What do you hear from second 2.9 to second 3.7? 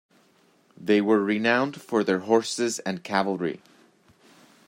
cavalry.